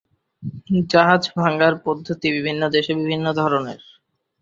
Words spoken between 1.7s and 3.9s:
পদ্ধতি বিভিন্ন দেশে বিভিন্ন ধরনের।